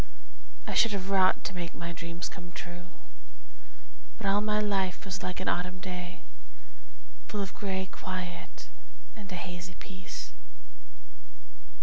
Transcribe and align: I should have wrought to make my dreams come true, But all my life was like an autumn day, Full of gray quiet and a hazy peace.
I 0.65 0.73
should 0.73 0.93
have 0.93 1.11
wrought 1.11 1.43
to 1.43 1.53
make 1.53 1.75
my 1.75 1.91
dreams 1.91 2.27
come 2.27 2.51
true, 2.53 2.87
But 4.17 4.25
all 4.25 4.41
my 4.41 4.59
life 4.59 5.05
was 5.05 5.21
like 5.21 5.39
an 5.39 5.47
autumn 5.47 5.79
day, 5.79 6.21
Full 7.27 7.39
of 7.43 7.53
gray 7.53 7.85
quiet 7.85 8.67
and 9.15 9.31
a 9.31 9.35
hazy 9.35 9.75
peace. 9.75 10.31